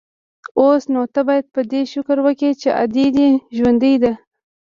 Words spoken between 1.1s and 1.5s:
ته بايد